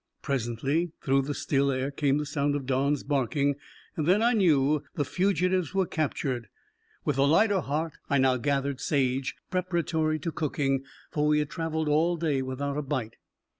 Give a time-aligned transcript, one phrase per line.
[0.23, 3.55] Presently through the still air came the sound of Don's barking,
[3.95, 6.49] then I knew the fugitives were captured.
[7.05, 11.87] With a lighter heart I now gathered sage preparatory to cooking, for we had traveled
[11.87, 13.17] all day without a bite.